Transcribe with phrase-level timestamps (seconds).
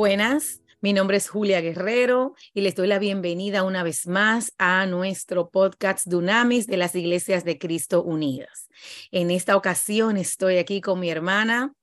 [0.00, 4.86] Buenas, mi nombre es Julia Guerrero y les doy la bienvenida una vez más a
[4.86, 8.70] nuestro podcast Dunamis de las Iglesias de Cristo Unidas.
[9.10, 11.74] En esta ocasión estoy aquí con mi hermana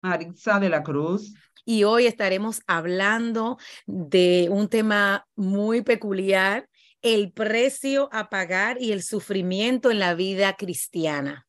[0.00, 1.34] Maritza de la Cruz.
[1.64, 6.68] Y hoy estaremos hablando de un tema muy peculiar,
[7.00, 11.46] el precio a pagar y el sufrimiento en la vida cristiana.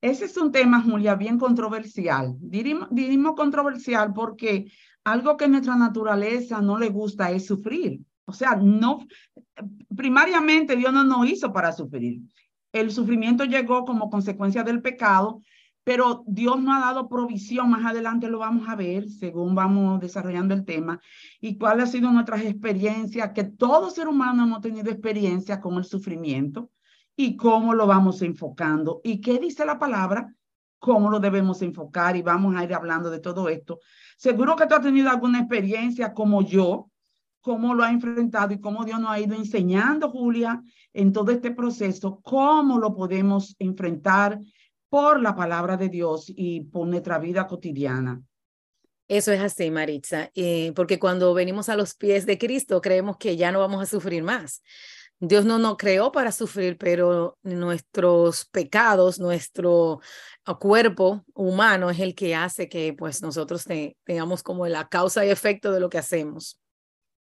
[0.00, 2.34] Ese es un tema, Julia, bien controversial.
[2.40, 2.88] Diríamos,
[3.36, 4.72] controversial porque
[5.12, 8.00] algo que nuestra naturaleza no le gusta es sufrir.
[8.24, 9.06] O sea, no,
[9.96, 12.20] primariamente Dios no nos hizo para sufrir.
[12.72, 15.42] El sufrimiento llegó como consecuencia del pecado,
[15.82, 17.70] pero Dios no ha dado provisión.
[17.70, 21.00] Más adelante lo vamos a ver según vamos desarrollando el tema
[21.40, 25.84] y cuáles han sido nuestras experiencias, que todo ser humano hemos tenido experiencia con el
[25.84, 26.70] sufrimiento
[27.16, 29.00] y cómo lo vamos enfocando.
[29.02, 30.32] ¿Y qué dice la palabra?
[30.80, 32.16] ¿Cómo lo debemos enfocar?
[32.16, 33.78] Y vamos a ir hablando de todo esto.
[34.16, 36.90] Seguro que tú has tenido alguna experiencia como yo,
[37.40, 41.52] cómo lo ha enfrentado y cómo Dios nos ha ido enseñando, Julia, en todo este
[41.52, 44.40] proceso, cómo lo podemos enfrentar
[44.88, 48.20] por la palabra de Dios y por nuestra vida cotidiana.
[49.06, 53.36] Eso es así, Maritza, eh, porque cuando venimos a los pies de Cristo creemos que
[53.36, 54.62] ya no vamos a sufrir más.
[55.22, 60.00] Dios no nos creó para sufrir, pero nuestros pecados, nuestro
[60.46, 63.66] ah, cuerpo humano es el que hace que pues nosotros
[64.04, 66.58] tengamos como la causa y efecto de lo que hacemos.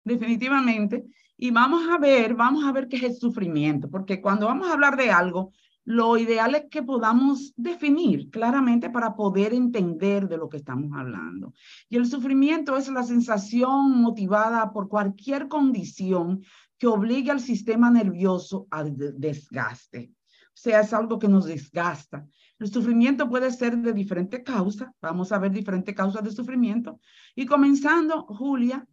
[0.06, 1.04] Definitivamente.
[1.36, 4.74] Y vamos a ver, vamos a ver qué es el sufrimiento, porque cuando vamos a
[4.74, 5.52] hablar de algo,
[5.84, 11.54] lo ideal es que podamos definir claramente para poder entender de lo que estamos hablando.
[11.90, 16.44] Y el sufrimiento es la sensación motivada por cualquier condición
[16.84, 20.12] que obliga al sistema nervioso al desgaste.
[20.48, 22.28] O sea, es algo que nos desgasta.
[22.60, 24.94] El sufrimiento puede ser de diferente causa.
[25.02, 27.00] Vamos a ver diferentes causas de sufrimiento.
[27.36, 28.86] Y comenzando, Julia,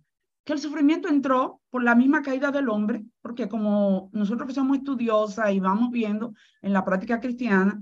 [0.44, 4.76] que el sufrimiento entró por la misma caída del hombre, porque como nosotros que somos
[4.76, 6.32] estudiosas y vamos viendo
[6.62, 7.80] en la práctica cristiana,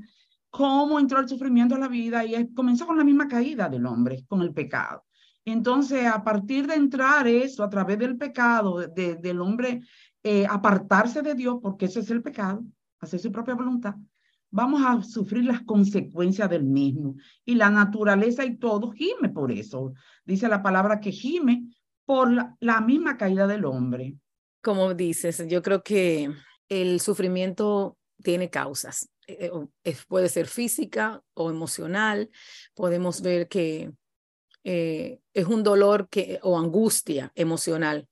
[0.48, 4.24] cómo entró el sufrimiento a la vida y comenzó con la misma caída del hombre,
[4.26, 5.04] con el pecado.
[5.52, 9.80] Entonces, a partir de entrar eso a través del pecado, del hombre
[10.22, 12.64] eh, apartarse de Dios, porque ese es el pecado,
[13.00, 13.94] hacer su propia voluntad,
[14.50, 17.16] vamos a sufrir las consecuencias del mismo.
[17.44, 19.92] Y la naturaleza y todo gime por eso.
[20.24, 21.68] Dice la palabra que gime
[22.04, 22.30] por
[22.60, 24.16] la, misma caída del hombre.
[24.62, 26.30] Como dices, yo creo que
[26.68, 29.10] el sufrimiento tiene causas.
[29.26, 29.50] Eh,
[29.84, 32.30] eh, puede ser física o emocional.
[32.74, 33.92] Podemos ver que
[34.64, 38.08] eh, es un dolor que, o angustia emocional.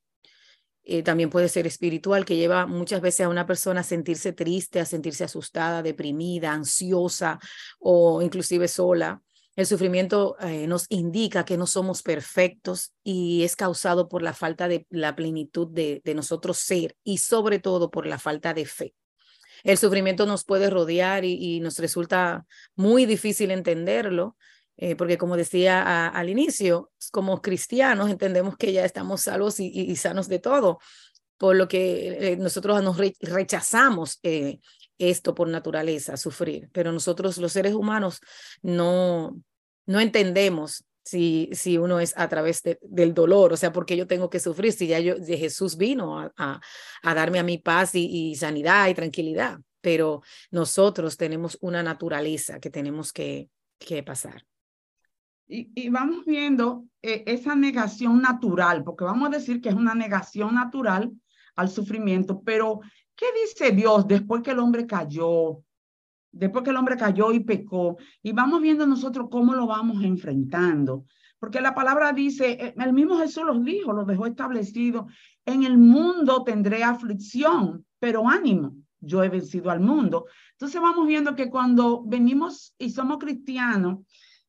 [0.88, 4.78] Eh, también puede ser espiritual, que lleva muchas veces a una persona a sentirse triste,
[4.78, 7.40] a sentirse asustada, deprimida, ansiosa
[7.80, 9.20] o inclusive sola.
[9.56, 14.68] El sufrimiento eh, nos indica que no somos perfectos y es causado por la falta
[14.68, 18.94] de la plenitud de, nosotros ser y sobre todo por la falta de fe.
[19.64, 22.46] El sufrimiento nos puede rodear y nos resulta
[22.76, 24.36] muy difícil entenderlo,
[24.78, 30.28] eh, porque como decía al inicio, como cristianos entendemos que ya estamos salvos y, sanos
[30.28, 30.78] de todo,
[31.38, 34.58] por lo que eh, nosotros nos rechazamos eh,
[34.98, 38.20] esto por naturaleza, sufrir, pero nosotros los seres humanos
[38.62, 39.40] no,
[39.86, 44.28] no entendemos si, si uno es a través del dolor, o sea, porque yo tengo
[44.28, 46.32] que sufrir si ya yo, Jesús vino a,
[47.02, 52.58] a, darme a mi paz y, y sanidad y tranquilidad, pero nosotros tenemos una naturaleza
[52.58, 53.48] que tenemos que,
[53.78, 54.44] que pasar.
[55.48, 60.54] Y, vamos viendo eh, esa negación natural, porque vamos a decir que es una negación
[60.54, 61.12] natural
[61.54, 62.80] al sufrimiento, pero
[63.14, 65.62] ¿qué dice Dios después que el hombre cayó?
[66.32, 71.06] Después que el hombre cayó y pecó, y vamos viendo nosotros cómo lo vamos enfrentando.
[71.38, 75.06] Porque la palabra dice, eh, el mismo Jesús los dijo, los dejó establecido,
[75.44, 80.26] en el mundo tendré aflicción, pero ánimo, yo he vencido al mundo.
[80.52, 84.00] Entonces vamos viendo que cuando venimos y somos cristianos,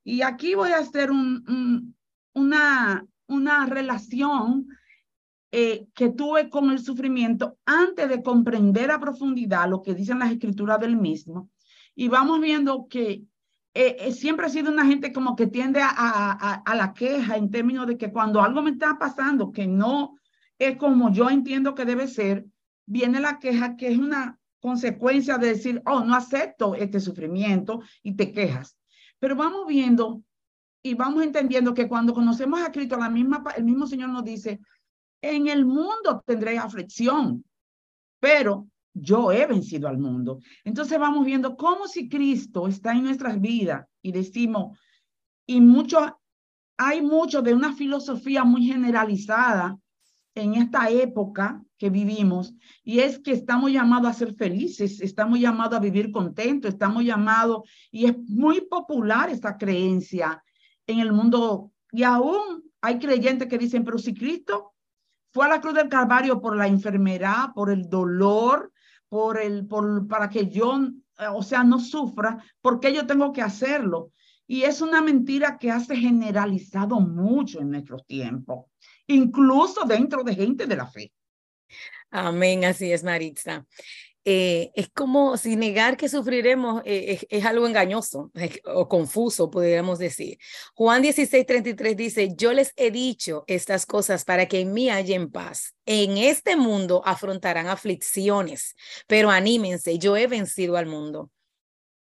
[0.07, 1.93] y aquí voy a hacer un,
[2.33, 4.69] una, una relación
[5.51, 10.31] eh, que tuve con el sufrimiento antes de comprender a profundidad lo que dicen las
[10.31, 11.49] escrituras del mismo.
[11.93, 13.23] Y vamos viendo que
[13.73, 17.35] eh, eh, siempre he sido una gente como que tiende a, a, a, la queja
[17.35, 20.15] en términos de que cuando algo me está pasando que no
[20.57, 22.45] es como yo entiendo que debe ser,
[22.85, 28.13] viene la queja que es una consecuencia de decir, oh, no acepto este sufrimiento y
[28.13, 28.76] te quejas.
[29.19, 30.23] Pero vamos viendo
[30.83, 34.59] y vamos entendiendo que cuando conocemos a Cristo, la misma, el mismo Señor nos dice,
[35.21, 37.43] en el mundo tendré aflicción,
[38.19, 40.39] pero yo he vencido al mundo.
[40.63, 44.77] Entonces vamos viendo cómo si Cristo está en nuestras vidas y decimos,
[45.45, 46.11] y muchos
[46.77, 49.77] hay mucho de una filosofía muy generalizada
[50.41, 52.53] en esta época que vivimos
[52.83, 57.69] y es que estamos llamados a ser felices, estamos llamados a vivir contentos, estamos llamados,
[57.91, 60.43] y es muy popular esta creencia
[60.85, 64.73] en el mundo y aún hay creyentes que dicen, pero si Cristo
[65.31, 68.71] fue a la cruz del Calvario por la enfermedad, por el dolor,
[69.09, 70.79] por el, por, para que yo,
[71.33, 74.11] o sea, no sufra, ¿por qué yo tengo que hacerlo?
[74.47, 78.65] Y es una mentira que hace generalizado mucho en nuestros tiempos,
[79.07, 81.11] incluso dentro de gente de la fe.
[82.09, 83.65] Amén, así es, Maritza.
[84.29, 88.29] Eh, es como si negar que sufriremos eh, es, algo engañoso
[88.65, 90.37] o confuso, podríamos decir.
[90.73, 95.31] Juan 16, 33 dice, yo les he dicho estas cosas para que en mí hallen
[95.31, 95.75] paz.
[95.85, 98.75] En este mundo afrontarán aflicciones,
[99.07, 101.31] pero anímense, yo he vencido al mundo.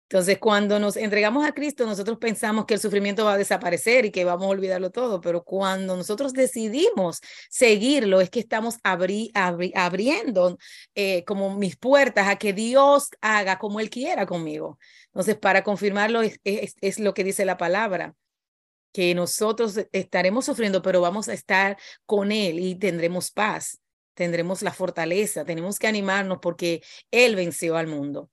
[0.08, 4.12] Entonces, cuando nos entregamos a Cristo, nosotros pensamos que el sufrimiento va a desaparecer y
[4.12, 7.20] que vamos a olvidarlo todo, pero cuando nosotros decidimos
[7.50, 10.58] seguirlo, es que estamos abriendo
[10.94, 14.78] eh, como mis puertas a que Dios haga como Él quiera conmigo.
[15.06, 18.14] Entonces, para confirmarlo, es, es lo que dice la palabra
[18.92, 21.76] que nosotros estaremos sufriendo, pero vamos a estar
[22.06, 23.80] con Él y tendremos paz,
[24.14, 28.30] tendremos la fortaleza, tenemos que animarnos porque Él venció al mundo.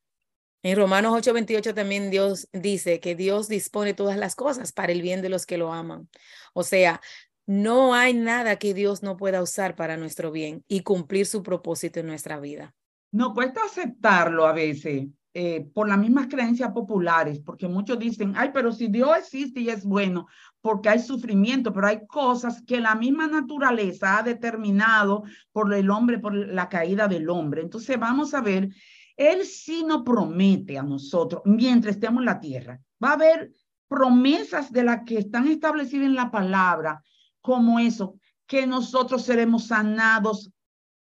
[0.63, 5.21] En Romanos 8:28 también Dios dice que Dios dispone todas las cosas para el bien
[5.21, 6.07] de los que lo aman.
[6.54, 7.01] O sea,
[7.45, 12.00] no hay nada que Dios no pueda usar para nuestro bien y cumplir su propósito
[12.00, 12.74] en nuestra vida.
[13.12, 18.51] No cuesta aceptarlo a veces eh, por las mismas creencias populares, porque muchos dicen, ay,
[18.54, 20.27] pero si Dios existe y es bueno,
[20.62, 26.19] porque hay sufrimiento, pero hay cosas que la misma naturaleza ha determinado por el hombre,
[26.19, 27.63] por la caída del hombre.
[27.63, 28.69] Entonces vamos a ver
[29.18, 33.54] él sí nos promete a nosotros, mientras estemos en la tierra, va a haber
[33.88, 37.04] promesas de las que están establecidas en la palabra,
[37.42, 40.51] como eso, que nosotros seremos sanados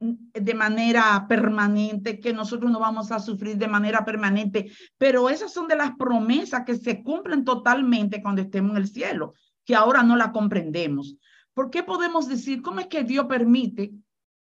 [0.01, 5.69] de manera permanente, que nosotros no vamos a sufrir de manera permanente, pero esas son
[5.69, 9.35] de las promesas que se cumplen totalmente cuando estemos en el cielo,
[9.65, 11.17] que ahora no la comprendemos.
[11.55, 13.93] ¿Por qué podemos decir cómo es que Dios permite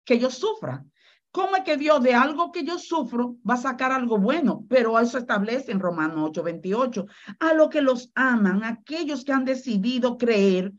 [0.05, 0.85] que yo sufra?
[1.31, 4.65] ¿Cómo es que Dios de algo que yo sufro va a sacar algo bueno?
[4.69, 7.07] Pero eso establece en Romanos 8, 28.
[7.41, 10.73] A lo que los aman, aquellos que han decidido creer,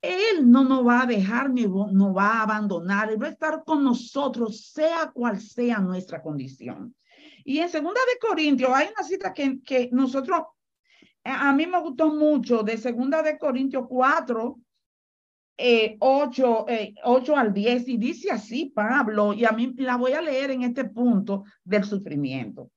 [0.00, 3.10] Él no nos va a dejar ni no va a abandonar.
[3.10, 6.94] Él va a estar con nosotros, sea cual sea nuestra condición.
[7.44, 10.44] Y en segunda de Corintios hay una cita que, que nosotros,
[11.24, 14.58] a mí me gustó mucho, de segunda de Corintios 4,
[15.56, 16.94] eh, 8, eh,
[17.36, 20.84] al 10 y dice así Pablo, y a mí la voy a leer en este
[20.84, 22.70] punto del sufrimiento.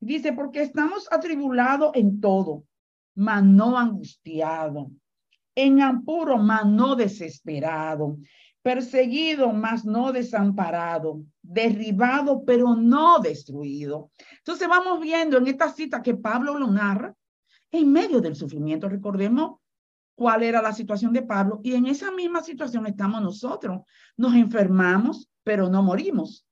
[0.00, 2.64] Dice, porque estamos atribulados en todo,
[3.14, 4.90] mas no angustiado,
[5.54, 8.16] en apuro, mas no desesperado,
[8.62, 14.10] perseguido, mas no desamparado, derribado, pero no destruido.
[14.38, 17.14] Entonces vamos viendo en esta cita que Pablo lo narra
[17.70, 18.88] en medio del sufrimiento.
[18.88, 19.58] Recordemos
[20.22, 23.80] cuál era la situación de Pablo y en esa misma situación estamos nosotros.
[24.16, 26.46] Nos enfermamos, pero no morimos.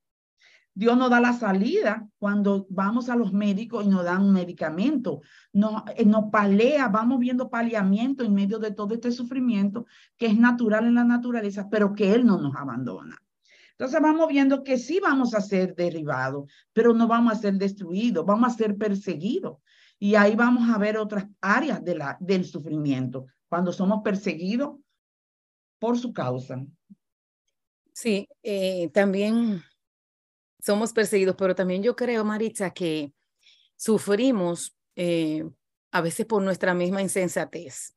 [0.75, 5.21] Dios nos da la salida cuando vamos a los médicos y nos dan un medicamento,
[5.53, 9.87] nos, eh, nos palea, vamos viendo paliamiento en medio de todo este sufrimiento
[10.17, 13.23] que es natural en la naturaleza, pero que Él no nos abandona.
[13.71, 18.27] Entonces vamos viendo que sí vamos a ser derribados, pero no vamos a ser destruidos,
[18.27, 19.59] vamos a ser perseguidos.
[19.97, 24.79] Y ahí vamos a ver otras áreas de la, del sufrimiento, cuando somos perseguidos
[25.79, 26.65] por su causa.
[27.93, 29.63] Sí, eh, también
[30.61, 33.13] somos perseguidos, pero también yo creo, Maritza, que
[33.77, 35.45] sufrimos eh,
[35.91, 37.97] a veces por nuestra misma insensatez.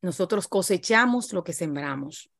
[0.00, 2.30] Nosotros cosechamos lo que sembramos.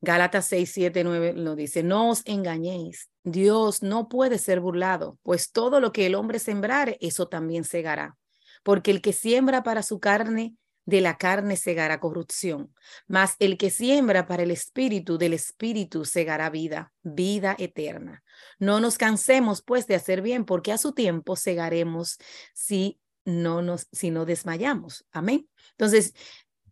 [0.00, 5.50] Gálatas 6, 7, 9 lo dice, no os engañéis, Dios no puede ser burlado, pues
[5.50, 8.16] todo lo que el hombre sembrare, eso también segará.
[8.62, 10.54] Porque el que siembra para su carne,
[10.86, 12.72] de la carne segará corrupción,
[13.08, 18.22] mas el que siembra para el espíritu, del espíritu segará vida, vida eterna.
[18.58, 22.18] No nos cansemos pues de hacer bien, porque a su tiempo segaremos
[22.54, 25.04] si no nos si no desmayamos.
[25.10, 25.48] Amén.
[25.72, 26.14] Entonces,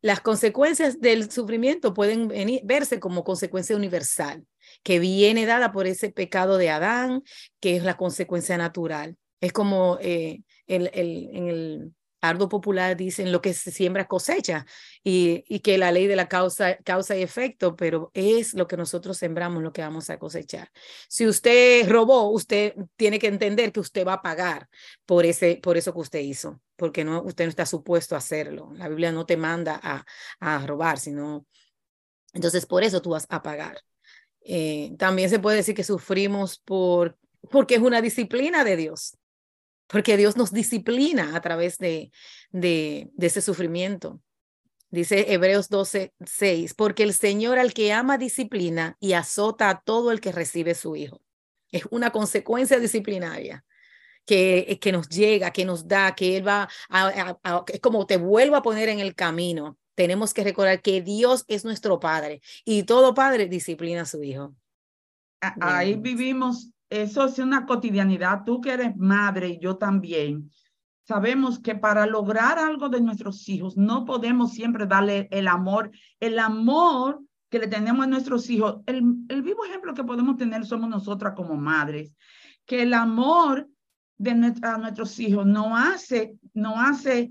[0.00, 2.30] las consecuencias del sufrimiento pueden
[2.62, 4.46] verse como consecuencia universal,
[4.84, 7.24] que viene dada por ese pecado de Adán,
[7.58, 9.16] que es la consecuencia natural.
[9.40, 11.94] Es como eh, el, en el
[12.28, 14.66] ardo popular dicen lo que se siembra cosecha
[15.02, 18.76] y, y, que la ley de la causa, causa y efecto, pero es lo que
[18.76, 20.70] nosotros sembramos lo que vamos a cosechar.
[21.08, 24.68] Si usted robó, usted tiene que entender que usted va a pagar
[25.06, 28.70] por, ese, por eso que usted hizo, porque no, usted no está supuesto a hacerlo.
[28.74, 30.04] La Biblia no te manda a,
[30.40, 31.46] a robar, sino...
[32.32, 33.80] Entonces, por eso tú vas a pagar.
[34.40, 37.16] Eh, también se puede decir que sufrimos por,
[37.50, 39.16] porque es una disciplina de Dios
[39.86, 42.10] porque Dios nos disciplina a través de,
[42.50, 44.20] de, ese sufrimiento.
[44.90, 50.12] Dice Hebreos 12, 6, porque el Señor al que ama disciplina y azota a todo
[50.12, 51.20] el que recibe su Hijo.
[51.72, 53.64] Es una consecuencia disciplinaria
[54.24, 57.36] que, que nos llega, que nos da, que Él va a,
[57.72, 59.76] es como te vuelvo a poner en el camino.
[59.96, 64.54] Tenemos que recordar que Dios es nuestro Padre y todo Padre disciplina a su Hijo.
[65.60, 68.44] Ahí vivimos eso es una cotidianidad.
[68.44, 70.50] Tú que eres madre y yo también,
[71.06, 76.38] sabemos que para lograr algo de nuestros hijos no podemos siempre darle el amor, el
[76.38, 78.80] amor que le tenemos a nuestros hijos.
[78.86, 82.12] El, el vivo ejemplo que podemos tener somos nosotras como madres,
[82.66, 83.68] que el amor
[84.16, 87.30] de nuestra, a nuestros hijos no hace, no hace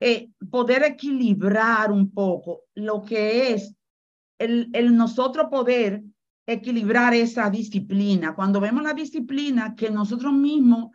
[0.00, 3.74] eh, poder equilibrar un poco lo que es
[4.38, 6.02] el, el nosotros poder
[6.48, 8.34] equilibrar esa disciplina.
[8.34, 10.92] Cuando vemos la disciplina que nosotros mismos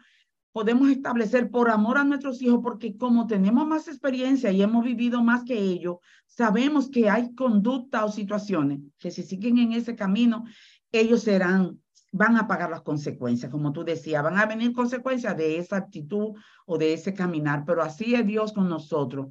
[0.52, 5.24] podemos establecer por amor a nuestros hijos, porque como tenemos más experiencia y hemos vivido
[5.24, 10.44] más que ellos, sabemos que hay conducta o situaciones que si siguen en ese camino,
[10.92, 11.80] ellos serán,
[12.12, 16.34] van a pagar las consecuencias, como tú decías, van a venir consecuencias de esa actitud
[16.66, 19.28] o de ese caminar, pero así es Dios con nosotros.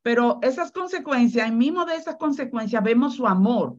[0.00, 3.76] Pero esas consecuencias, en mismo de esas consecuencias, vemos su amor,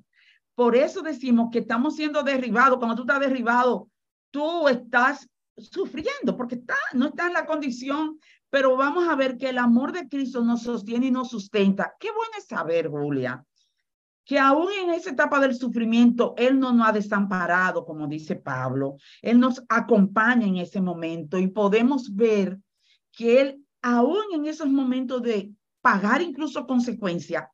[0.60, 2.80] por eso decimos que estamos siendo derribados.
[2.80, 3.90] Cuando tú estás derribado,
[4.30, 5.26] tú estás
[5.56, 9.94] sufriendo porque está, no está en la condición, pero vamos a ver que el amor
[9.94, 11.94] de Cristo nos sostiene y nos sustenta.
[11.98, 13.42] Qué bueno saber, Julia,
[14.26, 18.98] que aún en esa etapa del sufrimiento, Él no nos ha desamparado, como dice Pablo.
[19.22, 22.60] Él nos acompaña en ese momento y podemos ver
[23.14, 27.46] que Él, aún en esos momentos de pagar incluso consecuencias,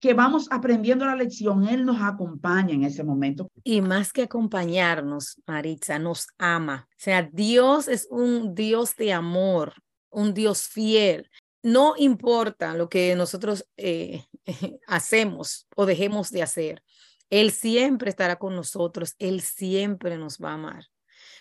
[0.00, 3.50] que vamos aprendiendo la lección, Él nos acompaña en ese momento.
[3.62, 6.88] Y más que acompañarnos, Maritza, nos ama.
[6.90, 9.74] O sea, Dios es un Dios de amor,
[10.08, 11.30] un Dios fiel.
[11.62, 14.24] No importa lo que nosotros eh,
[14.86, 16.82] hacemos o dejemos de hacer,
[17.28, 20.86] Él siempre estará con nosotros, Él siempre nos va a amar.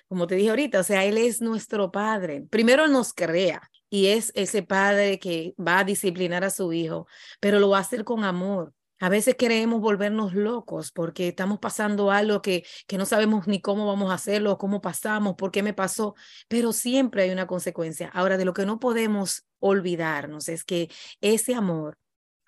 [0.09, 2.45] Como te dije ahorita, o sea, Él es nuestro Padre.
[2.49, 7.07] Primero nos crea, y es ese padre que va a disciplinar a su hijo,
[7.39, 8.73] pero lo va a hacer con amor.
[9.01, 13.87] A veces queremos volvernos locos porque estamos pasando algo que, que no sabemos ni cómo
[13.87, 16.15] vamos a hacerlo, cómo pasamos, por qué me pasó,
[16.49, 18.09] pero siempre hay una consecuencia.
[18.13, 20.89] Ahora, de lo que no podemos olvidarnos es que
[21.21, 21.97] ese amor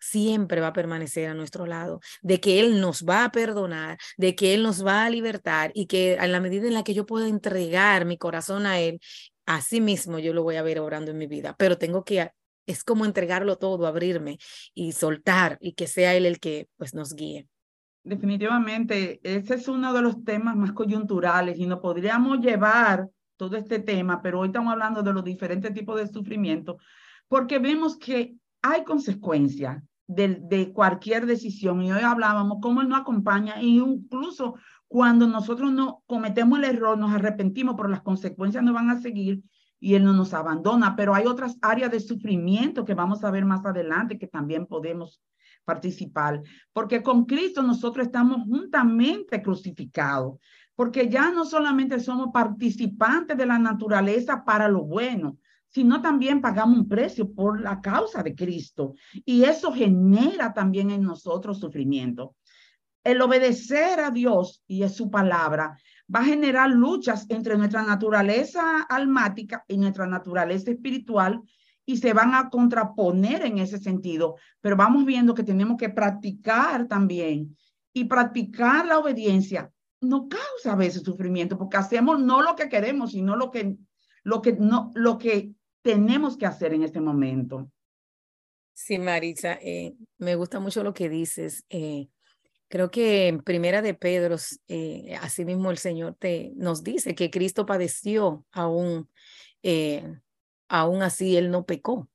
[0.01, 4.36] siempre va a permanecer a nuestro lado, de que Él nos va a perdonar, de
[4.36, 7.05] que Él nos va a libertar y que a la medida en la que yo
[7.05, 9.00] pueda entregar mi corazón a Él,
[9.45, 12.31] así mismo yo lo voy a ver orando en mi vida, pero tengo que,
[12.65, 14.38] es como entregarlo todo, abrirme
[14.74, 17.48] y soltar y que sea Él el que pues nos guíe.
[18.03, 23.07] Definitivamente, ese es uno de los temas más coyunturales y no podríamos llevar
[23.38, 26.77] todo este tema, pero hoy estamos hablando de los diferentes tipos de sufrimiento,
[27.27, 33.01] porque vemos que hay consecuencias de, de cualquier decisión y hoy hablábamos cómo Él nos
[33.01, 34.55] acompaña e incluso
[34.91, 39.41] cuando nosotros no cometemos el error, nos arrepentimos, pero las consecuencias no van a seguir
[39.79, 40.98] y Él no nos abandona.
[40.98, 45.21] Pero hay otras áreas de sufrimiento que vamos a ver más adelante que también podemos
[45.63, 46.41] participar,
[46.74, 50.39] porque con Cristo nosotros estamos juntamente crucificados,
[50.75, 55.38] porque ya no solamente somos participantes de la naturaleza para lo bueno,
[55.69, 58.95] sino también pagamos un precio por la causa de Cristo.
[59.24, 62.36] Y eso genera también en nosotros sufrimiento
[63.03, 65.77] el obedecer a Dios y a su palabra
[66.13, 71.41] va a generar luchas entre nuestra naturaleza almática y nuestra naturaleza espiritual
[71.86, 76.88] y se van a contraponer en ese sentido, pero vamos viendo que tenemos que practicar
[76.88, 77.58] también
[77.93, 83.12] y practicar la obediencia no causa a veces sufrimiento porque hacemos no lo que queremos,
[83.12, 83.77] sino lo que
[84.24, 87.72] lo que no lo que tenemos que hacer en este momento.
[88.74, 91.65] Sí, Marisa, eh, me gusta mucho lo que dices.
[91.70, 92.08] Eh,
[92.71, 94.37] Creo que en Primera de Pedro,
[94.69, 99.09] eh, asimismo el Señor te, nos dice que Cristo padeció aún,
[99.61, 100.17] eh,
[100.69, 102.07] aún así Él no pecó.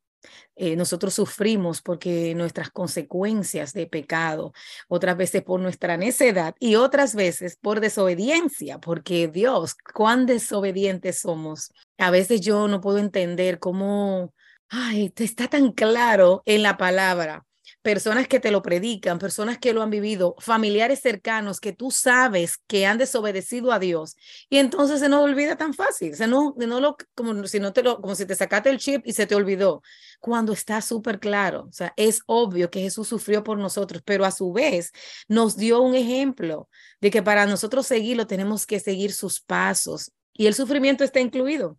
[0.57, 4.55] Eh, nosotros sufrimos porque nuestras consecuencias de pecado,
[4.89, 11.71] otras veces por nuestra necedad y otras veces por desobediencia, porque Dios, cuán desobedientes somos.
[11.99, 14.33] A veces yo no puedo entender cómo
[14.71, 17.46] ay, está tan claro en la palabra
[17.87, 22.59] personas que te lo predican, personas que lo han vivido, familiares cercanos que tú sabes
[22.67, 24.17] que han desobedecido a Dios.
[24.51, 27.85] Y entonces se nos olvida tan fácil, se no, no lo, como si no te
[27.85, 29.83] lo, como si te sacaste el chip y se te olvidó,
[30.19, 34.33] cuando está súper claro, o sea, es obvio que Jesús sufrió por nosotros, pero a
[34.33, 34.91] su vez
[35.29, 36.69] nos dio un ejemplo
[37.01, 41.79] de que para nosotros seguirlo tenemos que seguir sus pasos y el sufrimiento está incluido,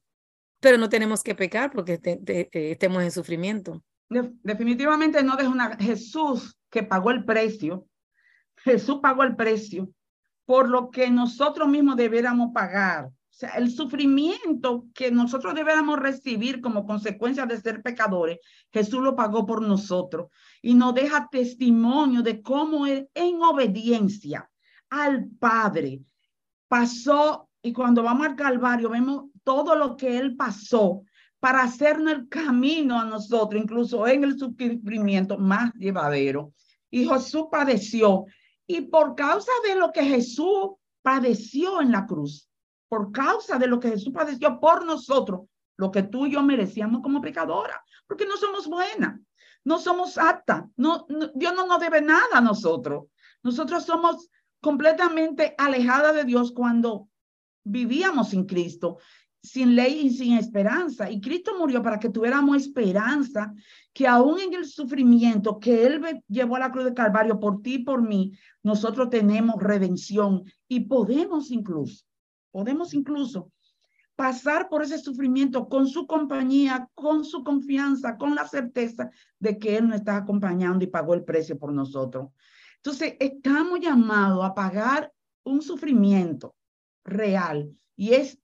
[0.62, 2.00] pero no tenemos que pecar porque
[2.54, 7.86] estemos en sufrimiento definitivamente no es una Jesús que pagó el precio.
[8.58, 9.90] Jesús pagó el precio
[10.46, 13.06] por lo que nosotros mismos debiéramos pagar.
[13.06, 18.40] O sea, el sufrimiento que nosotros debiéramos recibir como consecuencia de ser pecadores,
[18.72, 20.30] Jesús lo pagó por nosotros
[20.62, 24.50] y nos deja testimonio de cómo en obediencia
[24.90, 26.02] al Padre
[26.68, 31.04] pasó y cuando vamos al Calvario vemos todo lo que él pasó
[31.40, 36.54] para hacernos el camino a nosotros, incluso en el sufrimiento más llevadero.
[36.90, 38.26] Y Jesús padeció.
[38.66, 42.50] Y por causa de lo que Jesús padeció en la cruz,
[42.90, 45.42] por causa de lo que Jesús padeció por nosotros,
[45.78, 49.20] lo que tú y yo merecíamos como pecadora, porque no somos buenas,
[49.64, 53.06] no somos aptas, no, Dios no nos debe nada a nosotros.
[53.44, 54.30] Nosotros somos
[54.60, 57.10] completamente alejadas de Dios cuando
[57.64, 58.98] vivíamos sin Cristo
[59.50, 61.10] sin ley y sin esperanza.
[61.10, 63.54] Y Cristo murió para que tuviéramos esperanza,
[63.94, 67.76] que aún en el sufrimiento que Él llevó a la cruz de Calvario por ti
[67.76, 72.06] y por mí, nosotros tenemos redención y podemos incluso,
[72.52, 73.52] podemos incluso
[74.16, 79.78] pasar por ese sufrimiento con su compañía, con su confianza, con la certeza de que
[79.78, 82.30] Él nos está acompañando y pagó el precio por nosotros.
[82.78, 85.14] Entonces, estamos llamados a pagar
[85.44, 86.56] un sufrimiento
[87.04, 88.40] real y es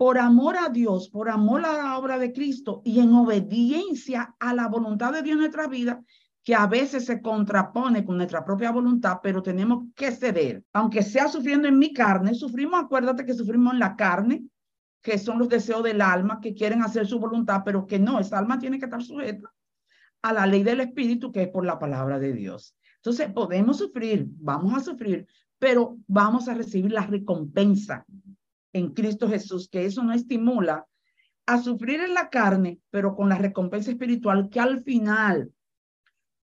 [0.00, 4.54] por amor a Dios, por amor a la obra de Cristo y en obediencia a
[4.54, 6.02] la voluntad de Dios en nuestra vida,
[6.42, 10.64] que a veces se contrapone con nuestra propia voluntad, pero tenemos que ceder.
[10.72, 14.46] Aunque sea sufriendo en mi carne, sufrimos, acuérdate que sufrimos en la carne,
[15.02, 18.38] que son los deseos del alma, que quieren hacer su voluntad, pero que no, esa
[18.38, 19.52] alma tiene que estar sujeta
[20.22, 22.74] a la ley del Espíritu, que es por la palabra de Dios.
[22.96, 25.26] Entonces, podemos sufrir, vamos a sufrir,
[25.58, 28.06] pero vamos a recibir la recompensa
[28.72, 30.86] en Cristo Jesús, que eso no estimula
[31.46, 35.52] a sufrir en la carne, pero con la recompensa espiritual que al final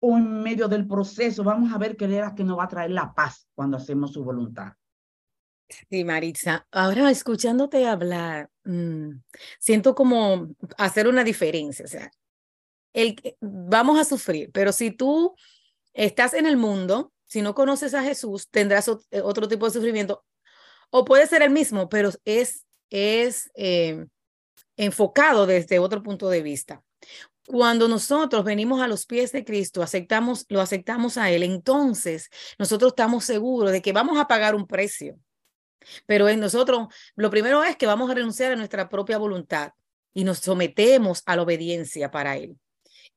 [0.00, 2.90] o en medio del proceso vamos a ver que era que nos va a traer
[2.90, 4.72] la paz cuando hacemos su voluntad.
[5.90, 6.66] Sí, Maritza.
[6.70, 9.10] Ahora, escuchándote hablar, mm,
[9.58, 11.87] siento como hacer una diferencia.
[11.87, 12.10] O sea,
[12.92, 15.34] el, vamos a sufrir, pero si tú
[15.94, 20.24] estás en el mundo, si no conoces a Jesús, tendrás otro tipo de sufrimiento
[20.96, 24.07] o puede ser el mismo, pero es, es eh,
[24.76, 26.85] enfocado desde otro punto de vista.
[27.48, 32.30] Cuando nosotros venimos a los pies de Cristo, aceptamos, lo aceptamos a Él, entonces
[32.61, 35.18] nosotros estamos seguros de que vamos a pagar un precio.
[36.07, 39.72] Pero en nosotros, lo primero es que vamos a renunciar a nuestra propia voluntad
[40.12, 42.57] y nos sometemos a la obediencia para Él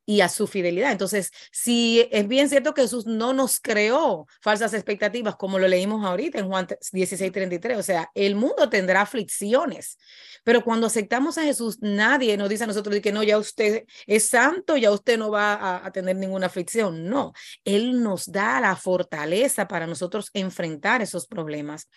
[0.10, 0.94] y a su fidelidad.
[0.94, 6.06] Entonces, si es bien cierto que Jesús no nos creó falsas expectativas, como lo leímos
[6.06, 9.98] ahorita en Juan 16, 33, o sea, el mundo tendrá aflicciones,
[10.46, 14.30] pero cuando aceptamos a Jesús, nadie nos dice a nosotros que no, ya usted es
[14.30, 17.04] santo, ya usted no va a, a tener ninguna aflicción.
[17.10, 17.34] No,
[17.66, 21.90] Él nos da la fortaleza para nosotros enfrentar esos problemas,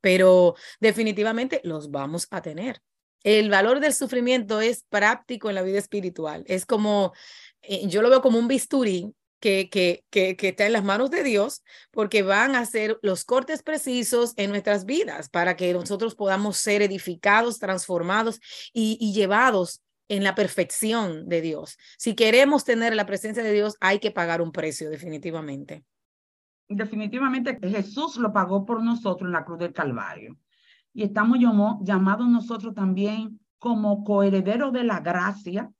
[0.00, 2.82] pero definitivamente los vamos a tener.
[3.24, 6.44] El valor del sufrimiento es práctico en la vida espiritual.
[6.48, 7.12] Es como
[7.62, 11.24] eh, yo lo veo como un bisturí que, que, que, está en las manos de
[11.24, 16.56] Dios, porque van a hacer los cortes precisos en nuestras vidas para que nosotros podamos
[16.58, 18.40] ser edificados, transformados
[18.72, 21.76] y, y llevados en la perfección de Dios.
[21.98, 25.84] Si queremos tener la presencia de Dios, hay que pagar un precio, definitivamente.
[26.68, 30.38] Definitivamente Jesús lo pagó por nosotros en la cruz del Calvario.
[30.94, 35.70] Y estamos llamados nosotros también como coherederos de la gracia,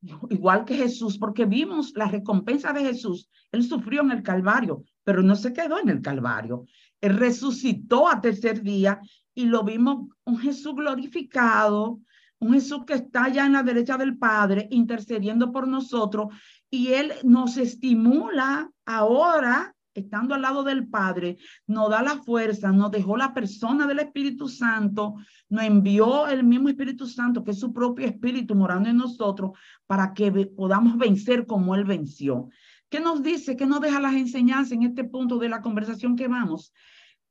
[0.00, 3.28] igual que Jesús, porque vimos la recompensa de Jesús.
[3.52, 6.66] Él sufrió en el Calvario, pero no se quedó en el Calvario.
[7.00, 9.00] Él resucitó a tercer día
[9.34, 12.00] y lo vimos un Jesús glorificado,
[12.40, 16.28] un Jesús que está ya en la derecha del Padre intercediendo por nosotros
[16.70, 22.90] y Él nos estimula ahora estando al lado del Padre, nos da la fuerza, nos
[22.90, 25.14] dejó la persona del Espíritu Santo,
[25.48, 29.52] nos envió el mismo Espíritu Santo, que es su propio Espíritu morando en nosotros,
[29.86, 32.48] para que podamos vencer como Él venció.
[32.88, 33.56] ¿Qué nos dice?
[33.56, 36.72] ¿Qué nos deja las enseñanzas en este punto de la conversación que vamos?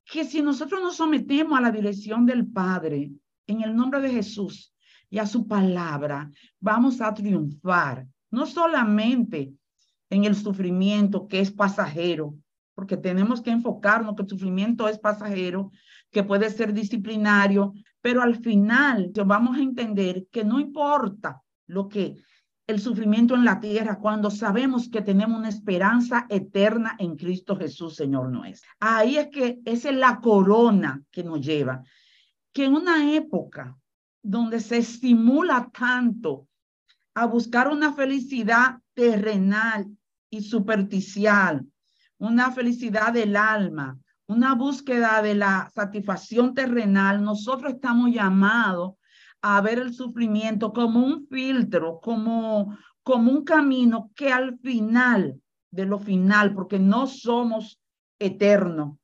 [0.05, 3.11] Que si nosotros nos sometemos a la dirección del Padre,
[3.47, 4.73] en el nombre de Jesús,
[5.09, 9.53] y a su palabra, vamos a triunfar, no solamente
[10.09, 12.35] en el sufrimiento que es pasajero,
[12.77, 15.71] porque tenemos que enfocarnos que el sufrimiento es pasajero,
[16.11, 22.17] que puede ser disciplinario, pero al final vamos a entender que no importa lo que
[22.67, 27.95] el sufrimiento en la tierra cuando sabemos que tenemos una esperanza eterna en Cristo Jesús,
[27.95, 28.69] Señor nuestro.
[28.79, 31.81] Ahí es que esa es la corona que nos lleva,
[32.53, 33.75] que en una época
[34.21, 36.47] donde se estimula tanto
[37.15, 39.87] a buscar una felicidad terrenal
[40.29, 41.65] y superficial,
[42.19, 48.95] una felicidad del alma, una búsqueda de la satisfacción terrenal, nosotros estamos llamados
[49.41, 55.39] a ver el sufrimiento como un filtro, como, como un camino que al final
[55.71, 57.79] de lo final, porque no somos
[58.19, 58.97] eternos,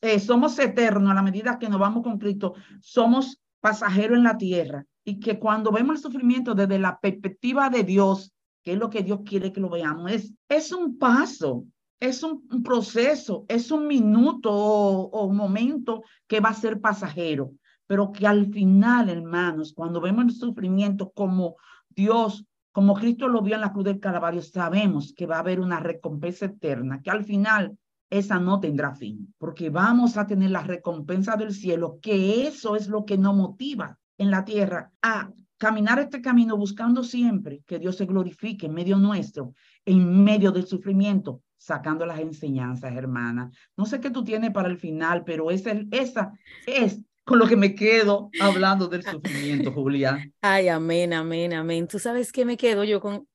[0.00, 4.38] eh, somos eternos a la medida que nos vamos con Cristo, somos pasajeros en la
[4.38, 8.32] tierra y que cuando vemos el sufrimiento desde la perspectiva de Dios,
[8.62, 11.64] que es lo que Dios quiere que lo veamos, es, es un paso,
[12.00, 17.52] es un, proceso, es un minuto o, momento que va a ser pasajero
[17.86, 21.56] pero que al final, hermanos, cuando vemos el sufrimiento como
[21.88, 25.60] Dios, como Cristo lo vio en la cruz del Calvario, sabemos que va a haber
[25.60, 27.78] una recompensa eterna, que al final
[28.10, 32.88] esa no tendrá fin, porque vamos a tener la recompensa del cielo, que eso es
[32.88, 37.96] lo que nos motiva en la tierra a caminar este camino buscando siempre que Dios
[37.96, 39.54] se glorifique en medio nuestro,
[39.84, 43.50] en medio del sufrimiento, sacando las enseñanzas, hermana.
[43.76, 46.32] No sé qué tú tienes para el final, pero esa, esa
[46.66, 50.24] es con lo que me quedo hablando del sufrimiento, Julia.
[50.40, 51.88] Ay, amén, amén, amén.
[51.88, 53.26] Tú sabes qué me quedo yo con,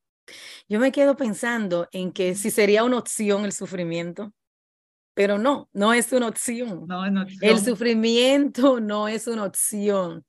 [0.69, 4.33] yo me quedo pensando en que si sería una opción el sufrimiento,
[5.13, 6.85] pero no, no es una opción.
[6.87, 7.39] No es una opción.
[7.43, 10.25] El sufrimiento no es una opción.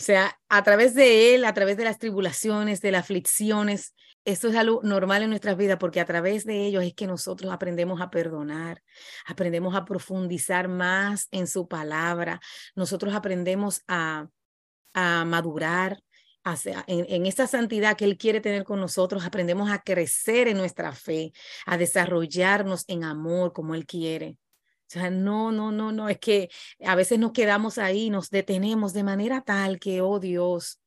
[0.00, 4.48] O sea, a través de él, a través de las tribulaciones, de las aflicciones, esto
[4.48, 8.00] es algo normal en nuestras vidas porque a través de ellos es que nosotros aprendemos
[8.00, 8.82] a perdonar,
[9.26, 12.40] aprendemos a profundizar más en su palabra,
[12.74, 14.28] nosotros aprendemos a,
[14.94, 16.02] a madurar,
[16.86, 20.92] en, en, esa santidad que Él quiere tener con nosotros, aprendemos a crecer en nuestra
[20.92, 21.34] fe,
[21.66, 24.38] a desarrollarnos en amor como Él quiere.
[24.90, 26.50] O sea, no, no, no, no, es que
[26.84, 30.80] a veces nos quedamos ahí, nos detenemos de manera tal que, oh Dios,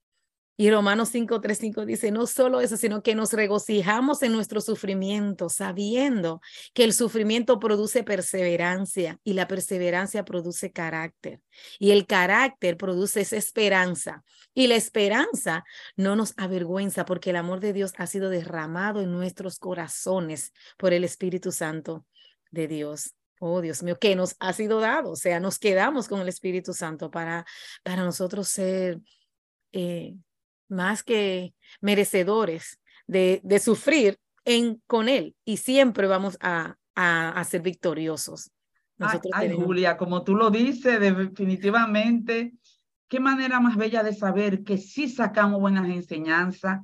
[0.56, 4.62] y Romanos 5, 3, 5 dice, no solo eso, sino que nos regocijamos en nuestro
[4.62, 6.42] sufrimiento, sabiendo
[6.76, 11.42] que el sufrimiento produce perseverancia y la perseverancia produce carácter.
[11.80, 14.24] Y el carácter produce esa esperanza.
[14.54, 15.63] Y la esperanza
[15.96, 20.94] no nos avergüenza porque el amor de Dios ha sido derramado en nuestros corazones por
[20.94, 22.06] el Espíritu Santo
[22.52, 23.16] de Dios.
[23.45, 25.12] Oh, Dios mío, que nos ha sido dado.
[25.12, 27.45] O sea, nos quedamos con el Espíritu Santo para,
[27.84, 28.99] para nosotros ser...
[29.71, 30.15] Eh,
[30.73, 37.62] más que merecedores de, de sufrir en, con Él y siempre vamos a, a, ser
[37.62, 38.51] victoriosos.
[39.34, 42.53] ay, Julia, como tú lo dices, definitivamente,
[43.08, 46.82] qué manera más bella de saber que sí sacamos buenas enseñanzas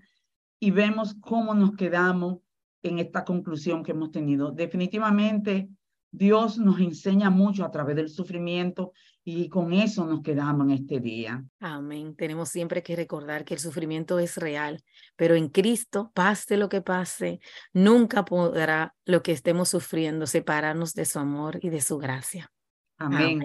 [0.60, 2.40] y vemos cómo nos quedamos
[2.82, 4.52] en esta conclusión que hemos tenido.
[4.52, 5.70] Definitivamente,
[6.12, 8.94] Dios nos enseña mucho a través del sufrimiento
[9.24, 11.44] y con eso nos quedamos en este día.
[11.60, 12.16] Amén.
[12.16, 14.84] Tenemos siempre que recordar que el sufrimiento es real,
[15.16, 17.40] pero en Cristo, pase lo que pase,
[17.74, 22.52] nunca podrá lo que estemos sufriendo separarnos de su amor y de su gracia.
[22.98, 23.42] Amén.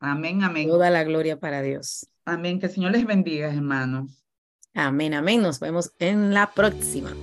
[0.00, 0.68] Amén, amén.
[0.68, 2.08] Toda la gloria para Dios.
[2.24, 2.58] Amén.
[2.58, 4.24] Que el Señor les bendiga, hermanos.
[4.74, 5.40] Amén, amén.
[5.40, 7.14] Nos vemos en la próxima.